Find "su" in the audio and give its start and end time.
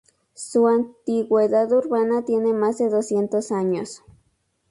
0.33-0.65